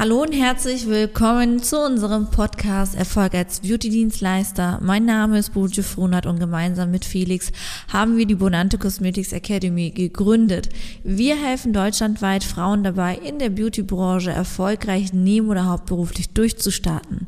[0.00, 4.78] Hallo und herzlich willkommen zu unserem Podcast Erfolg als Beauty-Dienstleister.
[4.82, 7.52] Mein Name ist Bojo Frohnert und gemeinsam mit Felix
[7.92, 10.70] haben wir die Bonante Cosmetics Academy gegründet.
[11.04, 17.26] Wir helfen deutschlandweit Frauen dabei, in der Beauty-Branche erfolgreich neben- oder hauptberuflich durchzustarten.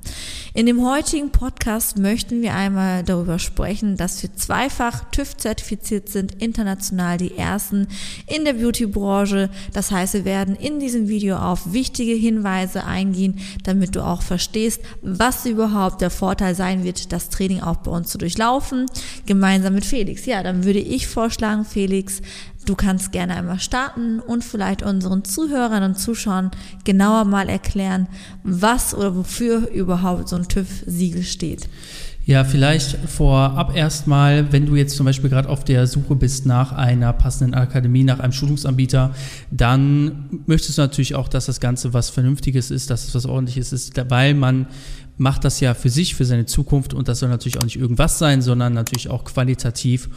[0.55, 7.19] In dem heutigen Podcast möchten wir einmal darüber sprechen, dass wir zweifach TÜV-zertifiziert sind, international
[7.19, 7.86] die ersten
[8.27, 9.51] in der Beauty-Branche.
[9.75, 14.22] Das heißt, wir werden in diesem Video auf wichtige Hinweise Weise eingehen, damit du auch
[14.22, 18.86] verstehst, was überhaupt der Vorteil sein wird, das Training auch bei uns zu durchlaufen,
[19.27, 20.27] gemeinsam mit Felix.
[20.27, 22.22] Ja, dann würde ich vorschlagen, Felix,
[22.66, 26.50] du kannst gerne einmal starten und vielleicht unseren Zuhörern und Zuschauern
[26.84, 28.06] genauer mal erklären,
[28.44, 31.68] was oder wofür überhaupt so ein TÜV-Siegel steht.
[32.25, 36.70] Ja, vielleicht vorab erstmal, wenn du jetzt zum Beispiel gerade auf der Suche bist nach
[36.70, 39.12] einer passenden Akademie, nach einem Schulungsanbieter,
[39.51, 43.73] dann möchtest du natürlich auch, dass das Ganze was Vernünftiges ist, dass es was Ordentliches
[43.73, 44.67] ist, weil man
[45.23, 48.19] macht das ja für sich, für seine Zukunft und das soll natürlich auch nicht irgendwas
[48.19, 50.09] sein, sondern natürlich auch qualitativ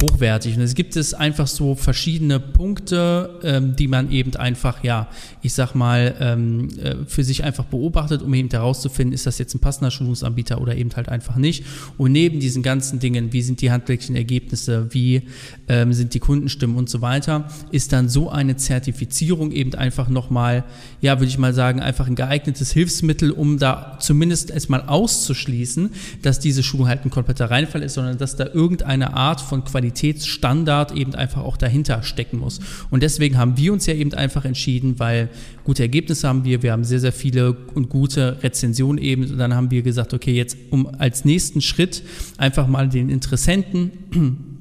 [0.00, 0.56] hochwertig.
[0.56, 5.08] Und es gibt es einfach so verschiedene Punkte, ähm, die man eben einfach, ja,
[5.42, 9.54] ich sag mal, ähm, äh, für sich einfach beobachtet, um eben herauszufinden, ist das jetzt
[9.54, 11.64] ein passender Schulungsanbieter oder eben halt einfach nicht.
[11.98, 15.22] Und neben diesen ganzen Dingen, wie sind die handwerklichen Ergebnisse, wie
[15.68, 20.64] ähm, sind die Kundenstimmen und so weiter, ist dann so eine Zertifizierung eben einfach nochmal,
[21.00, 25.90] ja, würde ich mal sagen, einfach ein geeignetes Hilfsmittel, um da zumindest erstmal auszuschließen,
[26.22, 30.02] dass diese Schulung halt ein kompletter Reinfall ist, sondern dass da irgendeine Art von Qualität
[30.02, 32.60] Qualitätsstandard eben einfach auch dahinter stecken muss.
[32.90, 35.28] Und deswegen haben wir uns ja eben einfach entschieden, weil
[35.64, 39.24] gute Ergebnisse haben wir, wir haben sehr, sehr viele und gute Rezensionen eben.
[39.30, 42.02] Und dann haben wir gesagt, okay, jetzt um als nächsten Schritt
[42.38, 44.51] einfach mal den Interessenten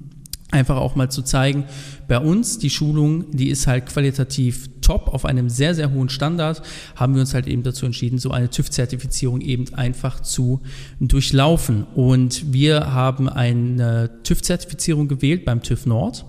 [0.51, 1.65] einfach auch mal zu zeigen,
[2.07, 6.61] bei uns die Schulung, die ist halt qualitativ top auf einem sehr, sehr hohen Standard,
[6.95, 10.61] haben wir uns halt eben dazu entschieden, so eine TÜV-Zertifizierung eben einfach zu
[10.99, 11.85] durchlaufen.
[11.95, 16.25] Und wir haben eine TÜV-Zertifizierung gewählt beim TÜV Nord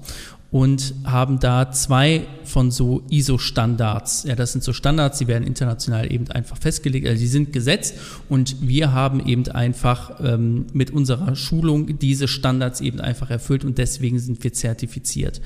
[0.53, 4.25] und haben da zwei von so ISO-Standards.
[4.29, 7.95] Ja, das sind so Standards, die werden international eben einfach festgelegt, also die sind gesetzt
[8.29, 13.79] und wir haben eben einfach ähm, mit unserer Schulung diese Standards eben einfach erfüllt und
[13.79, 15.41] deswegen sind wir zertifiziert.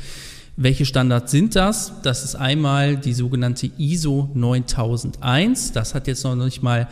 [0.56, 1.92] Welche Standards sind das?
[2.02, 5.72] Das ist einmal die sogenannte ISO 9001.
[5.72, 6.88] Das hat jetzt noch nicht mal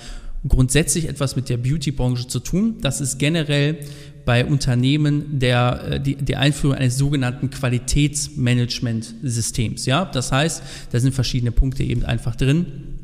[0.47, 2.77] grundsätzlich etwas mit der Beauty-Branche zu tun.
[2.81, 3.78] Das ist generell
[4.25, 9.87] bei Unternehmen der, äh, die, die Einführung eines sogenannten Qualitätsmanagement-Systems.
[9.87, 10.05] Ja?
[10.06, 10.62] Das heißt,
[10.93, 12.94] da sind verschiedene Punkte eben einfach drin.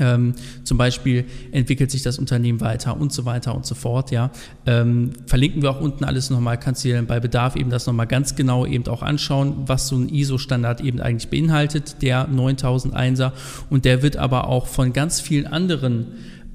[0.00, 4.10] Ähm, zum Beispiel entwickelt sich das Unternehmen weiter und so weiter und so fort.
[4.10, 4.30] Ja,
[4.66, 6.58] ähm, verlinken wir auch unten alles nochmal.
[6.58, 9.88] Kannst du dir dann bei Bedarf eben das nochmal ganz genau eben auch anschauen, was
[9.88, 13.32] so ein ISO-Standard eben eigentlich beinhaltet, der 9001er.
[13.70, 16.06] Und der wird aber auch von ganz vielen anderen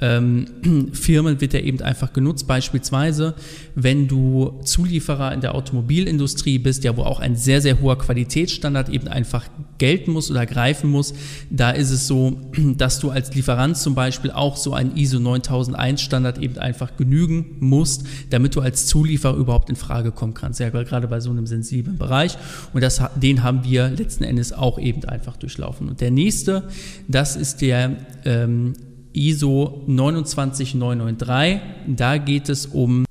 [0.03, 2.46] ähm, Firmen wird er eben einfach genutzt.
[2.46, 3.36] Beispielsweise,
[3.74, 8.90] wenn du Zulieferer in der Automobilindustrie bist, ja, wo auch ein sehr, sehr hoher Qualitätsstandard
[8.90, 9.46] eben einfach
[9.78, 11.14] gelten muss oder greifen muss,
[11.50, 12.38] da ist es so,
[12.78, 17.56] dass du als Lieferant zum Beispiel auch so einen ISO 9001 Standard eben einfach genügen
[17.62, 20.59] musst, damit du als Zulieferer überhaupt in Frage kommen kannst.
[20.59, 22.38] Ja, gerade bei so einem sensiblen Bereich.
[22.74, 25.88] Und das, den haben wir letzten Endes auch eben einfach durchlaufen.
[25.88, 26.67] Und der nächste,
[27.08, 27.96] das ist der
[28.26, 28.73] ähm,
[29.13, 31.61] ISO 29993.
[31.87, 33.05] Da geht es um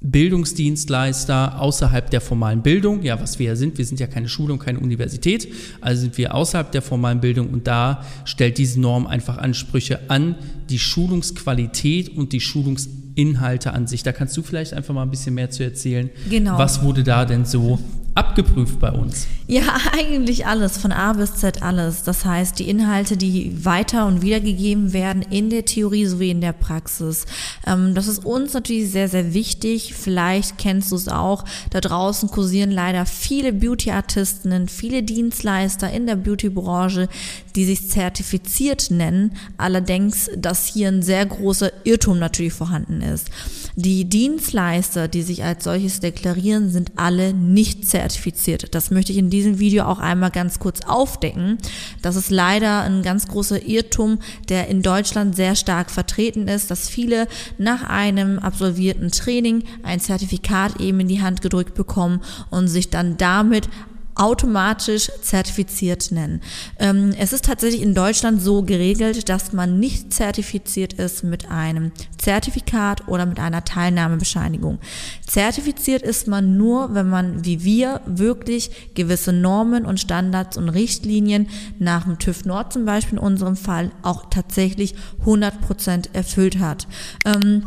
[0.00, 4.52] Bildungsdienstleister außerhalb der formalen Bildung, ja, was wir ja sind, wir sind ja keine Schule
[4.52, 5.48] und keine Universität,
[5.80, 10.36] also sind wir außerhalb der formalen Bildung und da stellt diese Norm einfach Ansprüche an
[10.68, 14.02] die Schulungsqualität und die Schulungsinhalte an sich.
[14.02, 16.10] Da kannst du vielleicht einfach mal ein bisschen mehr zu erzählen.
[16.28, 16.58] Genau.
[16.58, 17.78] Was wurde da denn so
[18.16, 19.26] abgeprüft bei uns?
[19.46, 22.02] Ja, eigentlich alles, von A bis Z alles.
[22.02, 26.52] Das heißt, die Inhalte, die weiter und wiedergegeben werden in der Theorie sowie in der
[26.52, 27.26] Praxis.
[27.66, 29.94] Ähm, das ist uns natürlich sehr, sehr wichtig.
[29.94, 31.44] Vielleicht kennst du es auch.
[31.70, 37.08] Da draußen kursieren leider viele Beauty-Artistinnen, viele Dienstleister in der Beauty-Branche,
[37.54, 39.36] die sich zertifiziert nennen.
[39.58, 43.30] Allerdings, dass hier ein sehr großer Irrtum natürlich vorhanden ist.
[43.78, 48.74] Die Dienstleister, die sich als solches deklarieren, sind alle nicht zertifiziert.
[48.74, 51.58] Das möchte ich in diesem Video auch einmal ganz kurz aufdecken.
[52.00, 54.18] Das ist leider ein ganz großer Irrtum,
[54.48, 57.28] der in Deutschland sehr stark vertreten ist, dass viele
[57.58, 63.18] nach einem absolvierten Training ein Zertifikat eben in die Hand gedrückt bekommen und sich dann
[63.18, 63.68] damit
[64.16, 66.40] automatisch zertifiziert nennen.
[66.78, 71.92] Ähm, es ist tatsächlich in Deutschland so geregelt, dass man nicht zertifiziert ist mit einem
[72.18, 74.78] Zertifikat oder mit einer Teilnahmebescheinigung.
[75.26, 81.48] Zertifiziert ist man nur, wenn man wie wir wirklich gewisse Normen und Standards und Richtlinien
[81.78, 86.88] nach dem TÜV Nord zum Beispiel in unserem Fall auch tatsächlich 100 Prozent erfüllt hat.
[87.24, 87.64] Ähm,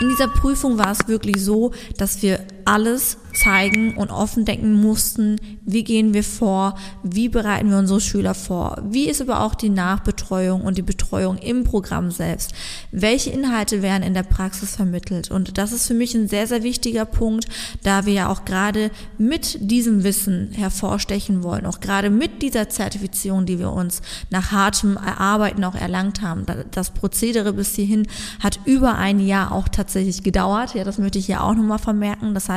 [0.00, 5.40] in dieser Prüfung war es wirklich so, dass wir alles zeigen und offen denken mussten,
[5.64, 9.70] wie gehen wir vor, wie bereiten wir unsere Schüler vor, wie ist aber auch die
[9.70, 12.52] Nachbetreuung und die Betreuung im Programm selbst,
[12.92, 15.30] welche Inhalte werden in der Praxis vermittelt.
[15.30, 17.46] Und das ist für mich ein sehr, sehr wichtiger Punkt,
[17.82, 23.46] da wir ja auch gerade mit diesem Wissen hervorstechen wollen, auch gerade mit dieser Zertifizierung,
[23.46, 26.46] die wir uns nach hartem Erarbeiten auch erlangt haben.
[26.70, 28.06] Das Prozedere bis hierhin
[28.40, 30.74] hat über ein Jahr auch tatsächlich gedauert.
[30.74, 32.34] Ja, das möchte ich hier auch nochmal vermerken.
[32.34, 32.53] Das heißt,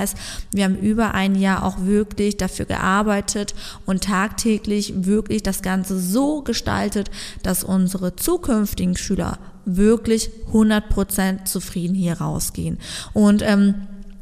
[0.52, 3.56] wir haben über ein Jahr auch wirklich dafür gearbeitet
[3.86, 7.10] und tagtäglich wirklich das Ganze so gestaltet,
[7.44, 12.80] dass unsere zukünftigen Schüler wirklich 100% zufrieden hier rausgehen.
[13.14, 13.76] Und ähm,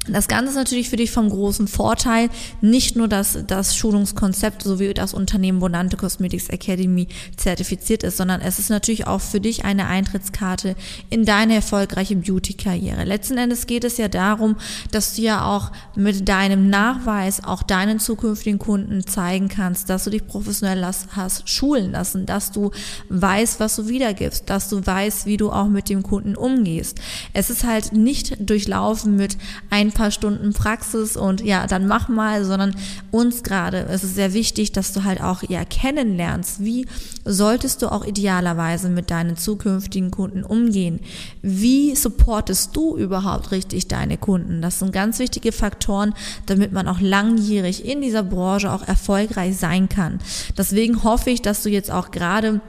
[0.08, 2.30] das Ganze ist natürlich für dich vom großen Vorteil,
[2.62, 7.08] nicht nur, dass das Schulungskonzept sowie das Unternehmen Bonante Cosmetics Academy
[7.38, 10.76] zertifiziert ist, sondern es ist natürlich auch für dich eine Eintrittskarte
[11.10, 13.04] in deine erfolgreiche Beauty-Karriere.
[13.04, 14.58] Letzten Endes geht es ja darum,
[14.92, 20.12] dass du ja auch mit deinem Nachweis auch deinen zukünftigen Kunden zeigen kannst, dass du
[20.12, 22.72] dich professionell hast schulen lassen, dass du
[23.10, 27.00] weißt, was du wiedergibst, dass du weißt, wie du auch mit dem Kunden umgehst.
[27.34, 29.38] Es ist halt nicht durchlaufen mit
[29.70, 32.76] ein paar Stunden Praxis und ja, dann mach mal, sondern
[33.10, 36.86] uns gerade, es ist sehr wichtig, dass du halt auch ja kennenlernst, wie
[37.24, 41.00] solltest du auch idealerweise mit deinen zukünftigen Kunden umgehen?
[41.42, 44.62] Wie supportest du überhaupt richtig deine Kunden?
[44.62, 46.14] Das sind ganz wichtige Faktoren,
[46.46, 50.20] damit man auch langjährig in dieser Branche auch erfolgreich sein kann.
[50.56, 52.62] Deswegen hoffe ich, dass du jetzt auch gerade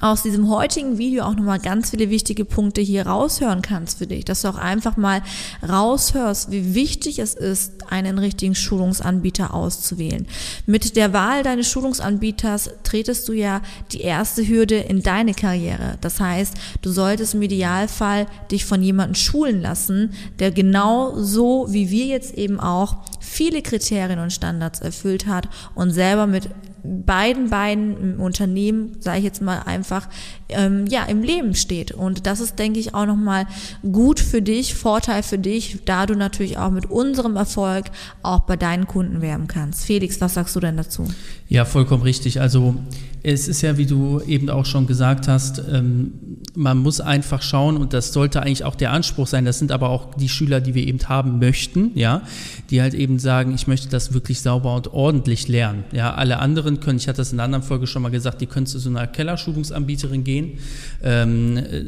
[0.00, 4.24] aus diesem heutigen Video auch nochmal ganz viele wichtige Punkte hier raushören kannst für dich,
[4.24, 5.22] dass du auch einfach mal
[5.66, 10.26] raushörst, wie wichtig es ist, einen richtigen Schulungsanbieter auszuwählen.
[10.66, 13.60] Mit der Wahl deines Schulungsanbieters tretest du ja
[13.92, 15.98] die erste Hürde in deine Karriere.
[16.00, 21.90] Das heißt, du solltest im Idealfall dich von jemandem schulen lassen, der genau so wie
[21.90, 26.48] wir jetzt eben auch viele Kriterien und Standards erfüllt hat und selber mit
[26.82, 30.08] beiden beiden Unternehmen, sage ich jetzt mal einfach,
[30.48, 31.92] ähm, ja, im Leben steht.
[31.92, 33.46] Und das ist, denke ich, auch nochmal
[33.82, 37.86] gut für dich, Vorteil für dich, da du natürlich auch mit unserem Erfolg
[38.22, 39.84] auch bei deinen Kunden werben kannst.
[39.84, 41.06] Felix, was sagst du denn dazu?
[41.50, 42.40] Ja, vollkommen richtig.
[42.40, 42.76] Also
[43.24, 46.12] es ist ja, wie du eben auch schon gesagt hast, ähm,
[46.54, 49.44] man muss einfach schauen und das sollte eigentlich auch der Anspruch sein.
[49.44, 52.22] Das sind aber auch die Schüler, die wir eben haben möchten, ja,
[52.70, 55.82] die halt eben sagen, ich möchte das wirklich sauber und ordentlich lernen.
[55.90, 58.46] Ja, alle anderen können, ich hatte das in einer anderen Folge schon mal gesagt, die
[58.46, 60.58] können zu so einer Kellerschulungsanbieterin gehen.
[61.02, 61.84] Ähm, äh,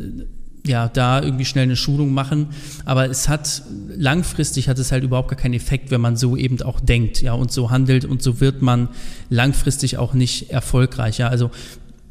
[0.67, 2.49] ja, da irgendwie schnell eine Schulung machen.
[2.85, 3.63] Aber es hat,
[3.97, 7.33] langfristig hat es halt überhaupt gar keinen Effekt, wenn man so eben auch denkt, ja,
[7.33, 8.89] und so handelt und so wird man
[9.29, 11.31] langfristig auch nicht erfolgreicher.
[11.31, 11.51] Also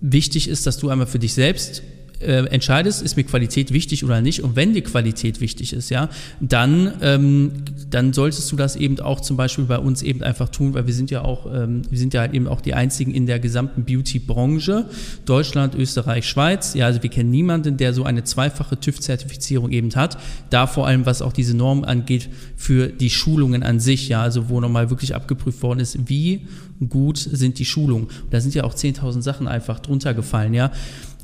[0.02, 1.84] wichtig ist, dass du einmal für dich selbst
[2.22, 4.44] äh, entscheidest, ist mir Qualität wichtig oder nicht.
[4.44, 6.10] Und wenn dir Qualität wichtig ist, ja,
[6.40, 7.52] dann, ähm,
[7.90, 10.94] dann solltest du das eben auch zum Beispiel bei uns eben einfach tun, weil wir
[10.94, 13.84] sind ja auch, ähm, wir sind ja halt eben auch die einzigen in der gesamten
[13.84, 14.86] Beauty-Branche,
[15.26, 16.74] Deutschland, Österreich, Schweiz.
[16.74, 20.18] Ja, also wir kennen niemanden, der so eine zweifache TÜV-Zertifizierung eben hat.
[20.50, 24.50] Da vor allem, was auch diese Norm angeht, für die Schulungen an sich, ja, also
[24.50, 26.48] wo nochmal wirklich abgeprüft worden ist, wie
[26.90, 28.06] gut sind die Schulungen.
[28.06, 30.72] Und da sind ja auch 10.000 Sachen einfach drunter gefallen, ja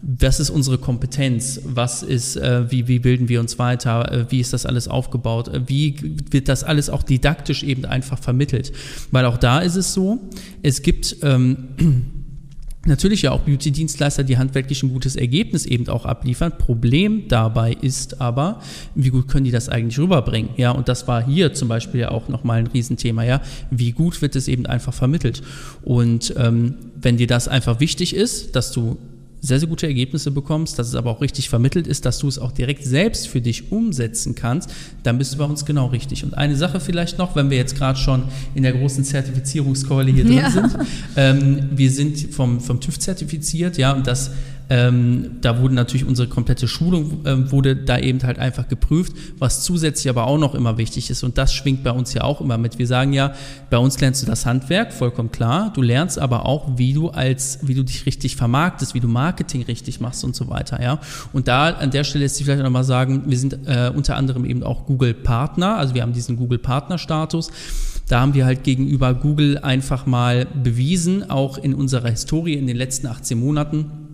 [0.02, 1.62] was ist unsere Kompetenz?
[1.64, 4.12] Was ist, äh, wie, wie bilden wir uns weiter?
[4.12, 5.48] Äh, wie ist das alles aufgebaut?
[5.48, 5.96] Äh, wie
[6.32, 8.72] wird das alles auch didaktisch eben einfach vermittelt?
[9.12, 10.20] Weil auch da ist es so,
[10.62, 11.70] es gibt ähm,
[12.86, 16.58] natürlich ja auch Beauty-Dienstleister, die handwerklich ein gutes Ergebnis eben auch abliefern.
[16.58, 18.62] Problem dabei ist aber,
[18.96, 20.52] wie gut können die das eigentlich rüberbringen?
[20.58, 23.42] Ja, und das war hier zum Beispiel ja auch nochmal ein Riesenthema, ja.
[23.72, 25.42] Wie gut wird es eben einfach vermittelt?
[25.84, 28.98] Und ähm, wenn dir das einfach wichtig ist, dass du
[29.42, 32.40] sehr, sehr gute Ergebnisse bekommst, dass es aber auch richtig vermittelt ist, dass du es
[32.40, 34.70] auch direkt selbst für dich umsetzen kannst,
[35.04, 36.24] dann bist du bei uns genau richtig.
[36.24, 38.24] Und eine Sache vielleicht noch, wenn wir jetzt gerade schon
[38.56, 40.52] in der großen Zertifizierungskeule hier drin ja.
[40.52, 40.78] sind.
[41.16, 44.32] Ähm, wir sind vom, vom TÜV zertifiziert, ja, und das
[44.70, 49.64] ähm, da wurde natürlich unsere komplette Schulung ähm, wurde da eben halt einfach geprüft, was
[49.64, 52.58] zusätzlich aber auch noch immer wichtig ist und das schwingt bei uns ja auch immer
[52.58, 52.78] mit.
[52.78, 53.34] Wir sagen ja,
[53.70, 55.72] bei uns lernst du das Handwerk, vollkommen klar.
[55.74, 59.64] Du lernst aber auch, wie du als, wie du dich richtig vermarktest, wie du Marketing
[59.64, 61.00] richtig machst und so weiter, ja.
[61.32, 64.44] Und da an der Stelle lässt sich vielleicht nochmal sagen, wir sind äh, unter anderem
[64.44, 67.52] eben auch Google Partner, also wir haben diesen Google Partner Status.
[68.08, 72.78] Da haben wir halt gegenüber Google einfach mal bewiesen, auch in unserer Historie in den
[72.78, 74.07] letzten 18 Monaten,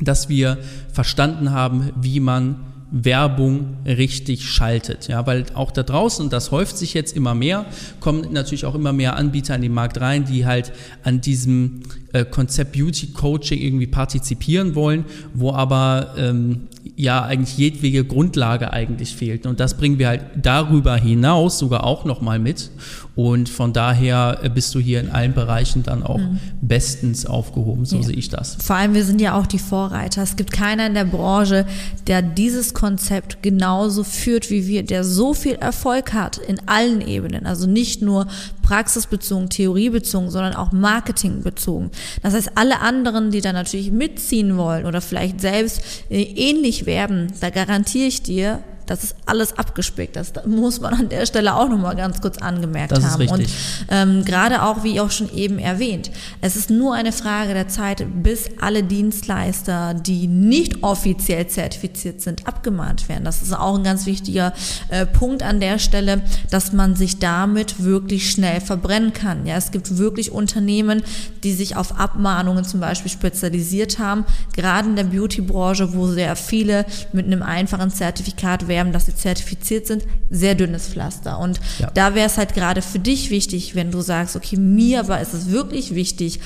[0.00, 0.58] dass wir
[0.92, 2.56] verstanden haben, wie man
[2.96, 5.08] Werbung richtig schaltet.
[5.08, 7.66] Ja, weil auch da draußen, und das häuft sich jetzt immer mehr,
[7.98, 10.72] kommen natürlich auch immer mehr Anbieter an den Markt rein, die halt
[11.02, 11.80] an diesem
[12.12, 19.16] äh, Konzept Beauty Coaching irgendwie partizipieren wollen, wo aber ähm, ja eigentlich jedwege Grundlage eigentlich
[19.16, 19.44] fehlt.
[19.44, 22.70] Und das bringen wir halt darüber hinaus sogar auch nochmal mit.
[23.16, 26.40] Und von daher äh, bist du hier in allen Bereichen dann auch mhm.
[26.60, 28.02] bestens aufgehoben, so ja.
[28.02, 28.56] sehe ich das.
[28.60, 30.22] Vor allem, wir sind ja auch die Vorreiter.
[30.22, 31.64] Es gibt keiner in der Branche,
[32.08, 37.46] der dieses Konzept genauso führt wie wir, der so viel Erfolg hat in allen Ebenen.
[37.46, 38.26] Also nicht nur
[38.62, 41.90] praxisbezogen, theoriebezogen, sondern auch marketingbezogen.
[42.22, 47.32] Das heißt, alle anderen, die da natürlich mitziehen wollen oder vielleicht selbst äh, ähnlich werden,
[47.40, 50.16] da garantiere ich dir, das ist alles abgespickt.
[50.16, 53.22] Das muss man an der Stelle auch nochmal ganz kurz angemerkt das haben.
[53.22, 53.54] Ist richtig.
[53.80, 56.10] Und ähm, gerade auch, wie auch schon eben erwähnt,
[56.40, 62.46] es ist nur eine Frage der Zeit, bis alle Dienstleister, die nicht offiziell zertifiziert sind,
[62.46, 63.24] abgemahnt werden.
[63.24, 64.52] Das ist auch ein ganz wichtiger
[64.88, 69.46] äh, Punkt an der Stelle, dass man sich damit wirklich schnell verbrennen kann.
[69.46, 71.02] Ja, es gibt wirklich Unternehmen,
[71.42, 74.24] die sich auf Abmahnungen zum Beispiel spezialisiert haben,
[74.54, 79.86] gerade in der Beauty-Branche, wo sehr viele mit einem einfachen Zertifikat bewerben, dass sie zertifiziert
[79.86, 81.38] sind, sehr dünnes Pflaster.
[81.38, 81.90] Und ja.
[81.94, 85.32] da wäre es halt gerade für dich wichtig, wenn du sagst, okay, mir aber ist
[85.32, 86.40] es wirklich wichtig,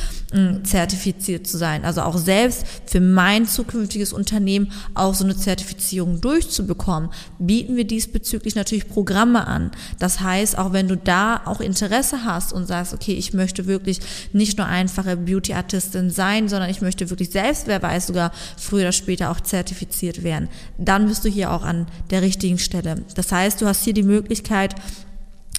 [0.62, 1.86] zertifiziert zu sein.
[1.86, 7.08] Also auch selbst für mein zukünftiges Unternehmen auch so eine Zertifizierung durchzubekommen,
[7.38, 9.70] bieten wir diesbezüglich natürlich Programme an.
[9.98, 14.00] Das heißt, auch wenn du da auch Interesse hast und sagst, okay, ich möchte wirklich
[14.34, 18.92] nicht nur einfache Beauty-Artistin sein, sondern ich möchte wirklich selbst, wer weiß, sogar früher oder
[18.92, 23.02] später auch zertifiziert werden, dann bist du hier auch an der der richtigen Stelle.
[23.14, 24.74] Das heißt, du hast hier die Möglichkeit,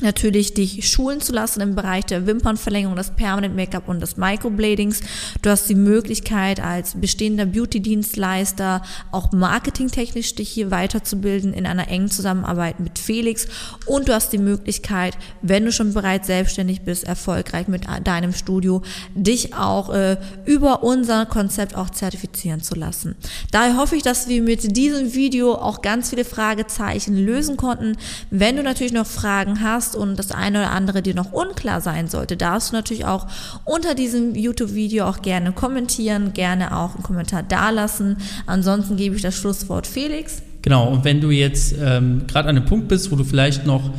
[0.01, 5.01] natürlich dich schulen zu lassen im Bereich der Wimpernverlängerung, des Permanent Make-up und des Microbladings.
[5.41, 12.10] Du hast die Möglichkeit als bestehender Beauty-Dienstleister auch marketingtechnisch dich hier weiterzubilden in einer engen
[12.10, 13.48] Zusammenarbeit mit Felix
[13.86, 18.82] und du hast die Möglichkeit, wenn du schon bereits selbstständig bist, erfolgreich mit deinem Studio,
[19.15, 23.15] dich auch äh, über unser Konzept auch zertifizieren zu lassen.
[23.51, 27.98] Daher hoffe ich, dass wir mit diesem Video auch ganz viele Fragezeichen lösen konnten.
[28.29, 31.81] Wenn du natürlich noch Fragen hast, hast und das eine oder andere dir noch unklar
[31.81, 33.27] sein sollte, darfst du natürlich auch
[33.65, 38.17] unter diesem YouTube-Video auch gerne kommentieren, gerne auch einen Kommentar dalassen.
[38.46, 40.41] Ansonsten gebe ich das Schlusswort Felix.
[40.62, 43.91] Genau, und wenn du jetzt ähm, gerade an einem Punkt bist, wo du vielleicht noch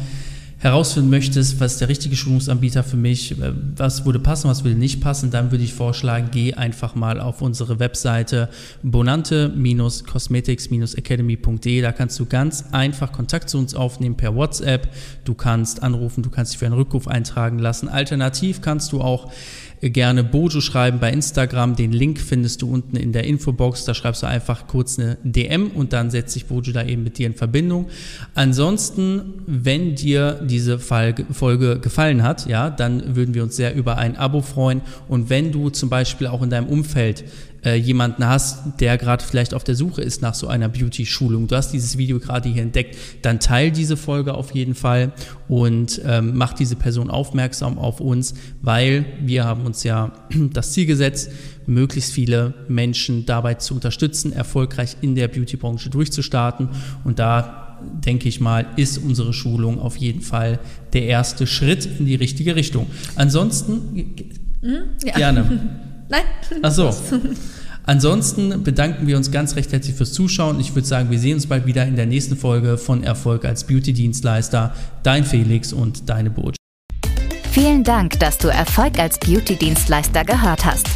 [0.60, 5.00] herausfinden möchtest, was der richtige Schulungsanbieter für mich, äh, was würde passen, was würde nicht
[5.00, 8.50] passen, dann würde ich vorschlagen, geh einfach mal auf unsere Webseite
[8.82, 11.80] bonante-cosmetics-academy.de.
[11.80, 14.90] Da kannst du ganz einfach Kontakt zu uns aufnehmen per WhatsApp.
[15.24, 17.88] Du kannst anrufen, du kannst dich für einen Rückruf eintragen lassen.
[17.88, 19.32] Alternativ kannst du auch
[19.82, 21.74] gerne Bojo schreiben bei Instagram.
[21.74, 23.84] Den Link findest du unten in der Infobox.
[23.84, 27.16] Da schreibst du einfach kurz eine DM und dann setzt sich Bojo da eben mit
[27.16, 27.88] dir in Verbindung.
[28.34, 34.16] Ansonsten, wenn dir diese Folge gefallen hat, ja, dann würden wir uns sehr über ein
[34.16, 34.82] Abo freuen.
[35.08, 37.24] Und wenn du zum Beispiel auch in deinem Umfeld
[37.64, 41.56] äh, jemanden hast, der gerade vielleicht auf der Suche ist nach so einer Beauty-Schulung, du
[41.56, 45.12] hast dieses Video gerade hier entdeckt, dann teil diese Folge auf jeden Fall
[45.48, 50.12] und ähm, mach diese Person aufmerksam auf uns, weil wir haben uns ja
[50.52, 51.30] das Ziel gesetzt,
[51.66, 56.70] möglichst viele Menschen dabei zu unterstützen, erfolgreich in der Beauty-Branche durchzustarten
[57.04, 57.66] und da
[58.04, 60.58] denke ich mal, ist unsere Schulung auf jeden Fall
[60.92, 62.86] der erste Schritt in die richtige Richtung.
[63.16, 64.14] Ansonsten
[64.62, 65.16] mhm, ja.
[65.16, 65.80] gerne.
[66.10, 66.22] Nein.
[66.62, 66.94] Ach so.
[67.84, 70.60] Ansonsten bedanken wir uns ganz recht herzlich fürs Zuschauen.
[70.60, 73.64] Ich würde sagen, wir sehen uns bald wieder in der nächsten Folge von Erfolg als
[73.64, 74.74] Beauty-Dienstleister.
[75.02, 76.56] Dein Felix und deine Burj.
[77.50, 80.88] Vielen Dank, dass du Erfolg als Beauty-Dienstleister gehört hast.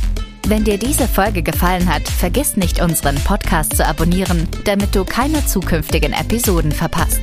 [0.47, 5.44] Wenn dir diese Folge gefallen hat, vergiss nicht, unseren Podcast zu abonnieren, damit du keine
[5.47, 7.23] zukünftigen Episoden verpasst.